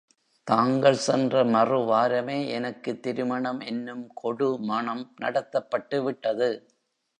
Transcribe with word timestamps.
தாங்கள் 0.47 0.97
சென்ற 0.97 1.43
மறு 1.45 1.79
வாரமே 1.85 2.47
எனக்குத் 2.47 3.01
திருமணம் 3.01 3.59
என்னும் 3.65 4.07
கொடு 4.13 4.57
மணம் 4.63 5.15
நடத்தப்பட்டுவிட்டது. 5.21 6.49